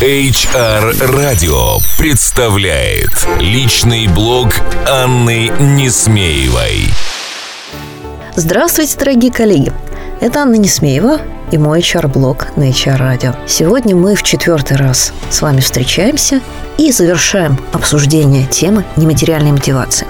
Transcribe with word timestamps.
HR 0.00 0.94
Radio 1.12 1.82
представляет 1.98 3.10
личный 3.40 4.06
блог 4.06 4.46
Анны 4.88 5.50
Несмеевой. 5.58 6.86
Здравствуйте, 8.36 8.96
дорогие 8.96 9.32
коллеги! 9.32 9.72
Это 10.20 10.42
Анна 10.42 10.54
Несмеева 10.54 11.20
и 11.50 11.58
мой 11.58 11.80
HR-блог 11.80 12.56
на 12.56 12.70
HR 12.70 12.98
Radio. 13.00 13.34
Сегодня 13.48 13.96
мы 13.96 14.14
в 14.14 14.22
четвертый 14.22 14.76
раз 14.76 15.12
с 15.30 15.42
вами 15.42 15.58
встречаемся 15.58 16.42
и 16.76 16.92
завершаем 16.92 17.58
обсуждение 17.72 18.46
темы 18.46 18.84
нематериальной 18.96 19.50
мотивации. 19.50 20.06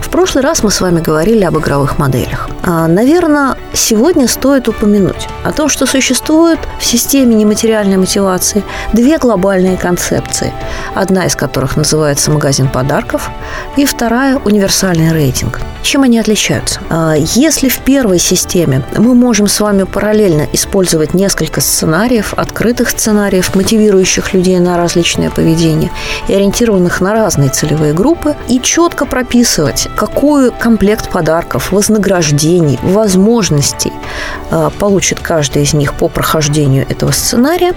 В 0.00 0.08
прошлый 0.10 0.44
раз 0.44 0.62
мы 0.62 0.70
с 0.70 0.80
вами 0.80 1.00
говорили 1.00 1.44
об 1.44 1.58
игровых 1.58 1.98
моделях. 1.98 2.48
А, 2.62 2.86
наверное, 2.86 3.56
сегодня 3.72 4.28
стоит 4.28 4.68
упомянуть 4.68 5.28
о 5.44 5.52
том, 5.52 5.68
что 5.68 5.86
существует 5.86 6.58
в 6.78 6.84
системе 6.84 7.34
нематериальной 7.34 7.96
мотивации 7.96 8.62
две 8.92 9.18
глобальные 9.18 9.76
концепции, 9.76 10.52
одна 10.94 11.26
из 11.26 11.36
которых 11.36 11.76
называется 11.76 12.30
магазин 12.30 12.68
подарков, 12.68 13.30
и 13.76 13.84
вторая– 13.84 14.38
универсальный 14.44 15.12
рейтинг. 15.12 15.60
Чем 15.82 16.04
они 16.04 16.18
отличаются? 16.18 16.80
А, 16.90 17.14
если 17.16 17.68
в 17.68 17.78
первой 17.80 18.18
системе 18.18 18.82
мы 18.96 19.14
можем 19.14 19.48
с 19.48 19.58
вами 19.60 19.82
параллельно 19.82 20.46
использовать 20.52 21.12
несколько 21.14 21.60
сценариев, 21.60 22.34
открытых 22.34 22.90
сценариев, 22.90 23.54
мотивирующих 23.54 24.32
людей 24.32 24.58
на 24.60 24.76
различное 24.76 25.30
поведение 25.30 25.90
и 26.28 26.34
ориентированных 26.34 27.00
на 27.00 27.12
разные 27.12 27.50
целевые 27.50 27.92
группы, 27.92 28.36
и 28.48 28.60
четко 28.60 29.06
прописывать, 29.06 29.81
какой 29.96 30.50
комплект 30.50 31.10
подарков, 31.10 31.72
вознаграждений, 31.72 32.78
возможностей 32.82 33.92
а, 34.50 34.70
получит 34.70 35.20
каждый 35.20 35.62
из 35.62 35.74
них 35.74 35.94
по 35.94 36.08
прохождению 36.08 36.86
этого 36.88 37.10
сценария, 37.12 37.74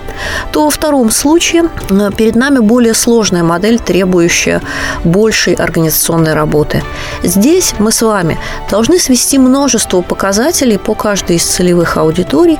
то 0.52 0.66
во 0.66 0.70
втором 0.70 1.12
случае 1.12 1.70
а, 1.90 2.12
перед 2.12 2.36
нами 2.36 2.59
более 2.59 2.94
сложная 2.94 3.44
модель, 3.44 3.80
требующая 3.80 4.61
большей 5.03 5.53
организационной 5.53 6.33
работы. 6.33 6.83
Здесь 7.23 7.76
мы 7.80 7.92
с 7.92 8.02
вами 8.02 8.38
должны 8.70 9.00
свести 9.00 9.38
множество 9.38 10.02
показателей 10.02 10.78
по 10.78 10.95
каждой 10.95 11.38
из 11.38 11.45
целевых 11.45 11.98
аудиторий 11.98 12.59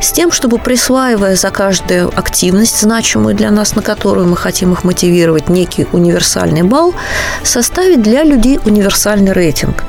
с 0.00 0.12
тем, 0.12 0.32
чтобы 0.32 0.58
присваивая 0.58 1.36
за 1.36 1.50
каждую 1.50 2.08
активность, 2.18 2.80
значимую 2.80 3.34
для 3.34 3.50
нас, 3.50 3.76
на 3.76 3.82
которую 3.82 4.26
мы 4.26 4.36
хотим 4.36 4.72
их 4.72 4.84
мотивировать, 4.84 5.48
некий 5.48 5.86
универсальный 5.92 6.62
балл, 6.62 6.94
составить 7.42 8.02
для 8.02 8.24
людей 8.24 8.58
универсальный 8.64 8.81
рейтинг. 9.32 9.84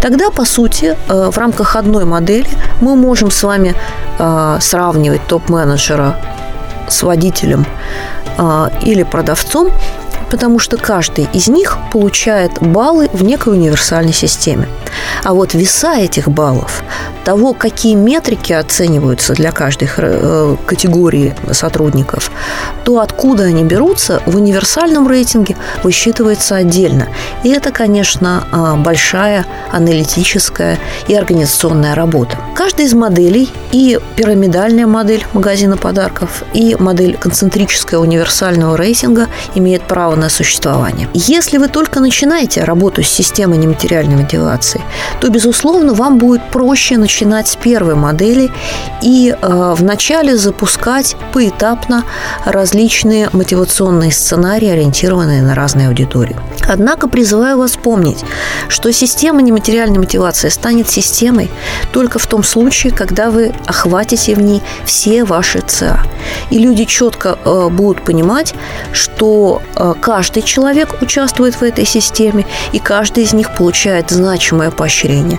Тогда, 0.00 0.30
по 0.30 0.44
сути, 0.44 0.96
э, 1.08 1.30
в 1.30 1.38
рамках 1.38 1.76
одной 1.76 2.04
модели 2.04 2.48
мы 2.80 2.96
можем 2.96 3.30
с 3.30 3.42
вами 3.42 3.74
э, 4.18 4.58
сравнивать 4.60 5.26
топ-менеджера 5.26 6.16
с 6.88 7.02
водителем 7.02 7.66
э, 8.38 8.68
или 8.82 9.02
продавцом 9.04 9.70
потому 10.30 10.58
что 10.58 10.78
каждый 10.78 11.28
из 11.34 11.48
них 11.48 11.76
получает 11.92 12.52
баллы 12.62 13.10
в 13.12 13.22
некой 13.22 13.52
универсальной 13.52 14.14
системе. 14.14 14.66
А 15.24 15.34
вот 15.34 15.54
веса 15.54 15.94
этих 15.96 16.28
баллов, 16.28 16.82
того, 17.24 17.54
какие 17.54 17.94
метрики 17.94 18.52
оцениваются 18.52 19.34
для 19.34 19.52
каждой 19.52 19.88
э, 19.96 20.56
категории 20.66 21.34
сотрудников, 21.52 22.30
то 22.84 23.00
откуда 23.00 23.44
они 23.44 23.64
берутся 23.64 24.22
в 24.26 24.36
универсальном 24.36 25.08
рейтинге 25.08 25.56
высчитывается 25.82 26.56
отдельно. 26.56 27.08
И 27.44 27.50
это, 27.50 27.70
конечно, 27.70 28.44
а, 28.50 28.76
большая 28.76 29.46
аналитическая 29.70 30.78
и 31.08 31.14
организационная 31.14 31.94
работа. 31.94 32.36
Каждая 32.54 32.86
из 32.86 32.94
моделей 32.94 33.48
и 33.70 33.98
пирамидальная 34.16 34.86
модель 34.86 35.24
магазина 35.32 35.76
подарков, 35.76 36.42
и 36.52 36.76
модель 36.78 37.16
концентрическая 37.16 37.98
универсального 37.98 38.76
рейтинга 38.76 39.28
имеет 39.54 39.82
право 39.82 40.16
на 40.16 40.28
существование. 40.28 41.08
Если 41.14 41.58
вы 41.58 41.68
только 41.68 42.00
начинаете 42.00 42.64
работу 42.64 43.02
с 43.02 43.08
системой 43.08 43.58
нематериальной 43.58 44.16
мотивации, 44.16 44.81
то, 45.20 45.28
безусловно, 45.28 45.94
вам 45.94 46.18
будет 46.18 46.50
проще 46.50 46.96
начинать 46.96 47.48
с 47.48 47.56
первой 47.56 47.94
модели 47.94 48.50
и 49.02 49.34
э, 49.40 49.74
вначале 49.76 50.36
запускать 50.36 51.16
поэтапно 51.32 52.04
различные 52.44 53.28
мотивационные 53.32 54.12
сценарии, 54.12 54.68
ориентированные 54.68 55.42
на 55.42 55.54
разные 55.54 55.88
аудитории. 55.88 56.36
Однако 56.68 57.08
призываю 57.08 57.58
вас 57.58 57.72
помнить, 57.72 58.24
что 58.68 58.92
система 58.92 59.42
нематериальной 59.42 59.98
мотивации 59.98 60.48
станет 60.48 60.88
системой 60.88 61.50
только 61.92 62.18
в 62.18 62.26
том 62.26 62.42
случае, 62.42 62.92
когда 62.92 63.30
вы 63.30 63.52
охватите 63.66 64.34
в 64.34 64.40
ней 64.40 64.62
все 64.84 65.24
ваши 65.24 65.60
ЦА. 65.60 66.00
И 66.50 66.58
люди 66.58 66.84
четко 66.84 67.38
э, 67.44 67.68
будут 67.68 68.04
понимать, 68.04 68.54
что 68.92 69.62
э, 69.76 69.94
каждый 70.00 70.42
человек 70.42 71.00
участвует 71.00 71.54
в 71.54 71.62
этой 71.62 71.84
системе, 71.84 72.46
и 72.72 72.78
каждый 72.78 73.24
из 73.24 73.32
них 73.32 73.54
получает 73.54 74.10
значимое 74.10 74.70
поощрение, 74.72 75.38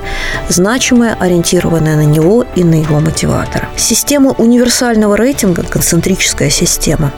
значимое, 0.50 1.16
ориентированное 1.20 1.96
на 1.96 2.06
него 2.06 2.46
и 2.56 2.64
на 2.64 2.76
его 2.76 3.00
мотиватора. 3.00 3.70
Система 3.78 4.32
универсального 4.32 5.16
рейтинга, 5.16 5.64
концентрическая 5.64 6.50
система, 6.50 7.12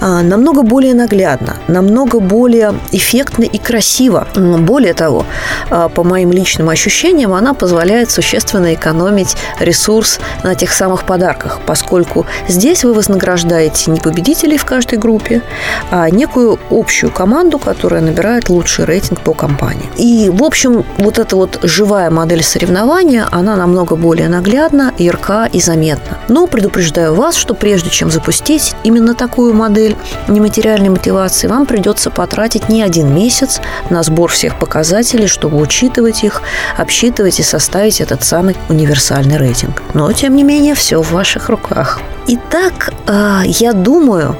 э, 0.00 0.22
намного 0.22 0.62
более 0.62 0.94
наглядна, 0.94 1.56
намного 1.68 2.20
более 2.20 2.74
эффектна 2.92 3.44
и 3.44 3.58
красиво. 3.58 4.26
Более 4.34 4.94
того, 4.94 5.24
э, 5.70 5.88
по 5.94 6.04
моим 6.04 6.32
личным 6.32 6.68
ощущениям, 6.68 7.32
она 7.32 7.54
позволяет 7.54 8.10
существенно 8.10 8.74
экономить 8.74 9.36
ресурс 9.60 10.20
на 10.42 10.54
тех 10.54 10.72
самых 10.72 11.04
подарках, 11.04 11.60
поскольку 11.66 12.26
здесь 12.48 12.84
вы 12.84 12.92
вознаграждаете 12.92 13.90
не 13.90 14.00
победителей 14.00 14.58
в 14.58 14.64
каждой 14.64 14.98
группе, 14.98 15.42
а 15.90 16.10
некую 16.10 16.58
общую 16.70 17.10
команду, 17.10 17.58
которая 17.58 18.00
набирает 18.00 18.48
лучший 18.48 18.84
рейтинг 18.84 19.20
по 19.20 19.34
компании. 19.34 19.88
И, 19.96 20.30
в 20.30 20.42
общем, 20.42 20.84
вот 20.98 21.18
эта 21.18 21.36
вот 21.36 21.59
живая 21.62 22.10
модель 22.10 22.42
соревнования, 22.42 23.26
она 23.30 23.56
намного 23.56 23.96
более 23.96 24.28
наглядна, 24.28 24.92
ярка 24.98 25.48
и 25.52 25.60
заметна. 25.60 26.18
Но 26.28 26.46
предупреждаю 26.46 27.14
вас, 27.14 27.36
что 27.36 27.54
прежде 27.54 27.90
чем 27.90 28.10
запустить 28.10 28.74
именно 28.84 29.14
такую 29.14 29.54
модель 29.54 29.96
нематериальной 30.28 30.88
мотивации, 30.88 31.46
вам 31.46 31.66
придется 31.66 32.10
потратить 32.10 32.68
не 32.68 32.82
один 32.82 33.14
месяц 33.14 33.60
на 33.90 34.02
сбор 34.02 34.30
всех 34.30 34.58
показателей, 34.58 35.26
чтобы 35.26 35.60
учитывать 35.60 36.24
их, 36.24 36.42
обсчитывать 36.76 37.40
и 37.40 37.42
составить 37.42 38.00
этот 38.00 38.24
самый 38.24 38.56
универсальный 38.68 39.36
рейтинг. 39.36 39.82
Но, 39.94 40.12
тем 40.12 40.36
не 40.36 40.42
менее, 40.42 40.74
все 40.74 41.02
в 41.02 41.12
ваших 41.12 41.48
руках. 41.48 42.00
Итак, 42.26 42.92
а, 43.06 43.42
я 43.44 43.72
думаю, 43.72 44.36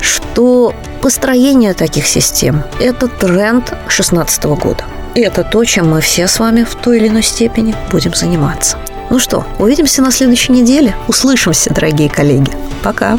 что 0.00 0.74
построение 1.00 1.74
таких 1.74 2.06
систем– 2.06 2.62
это 2.80 3.08
тренд 3.08 3.66
2016 3.66 4.44
года. 4.44 4.84
Это 5.14 5.44
то, 5.44 5.62
чем 5.64 5.90
мы 5.90 6.00
все 6.00 6.26
с 6.26 6.38
вами 6.38 6.64
в 6.64 6.74
той 6.74 6.98
или 6.98 7.08
иной 7.08 7.22
степени 7.22 7.74
будем 7.90 8.14
заниматься. 8.14 8.78
Ну 9.10 9.18
что, 9.18 9.44
увидимся 9.58 10.00
на 10.00 10.10
следующей 10.10 10.52
неделе. 10.52 10.96
Услышимся, 11.06 11.72
дорогие 11.72 12.08
коллеги. 12.08 12.50
Пока. 12.82 13.18